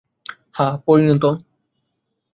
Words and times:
হ্যাঁ, 0.55 0.73
পরিণত। 0.85 1.23